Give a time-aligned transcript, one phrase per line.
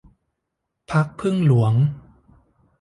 [0.91, 1.73] พรรคผึ้งหลวง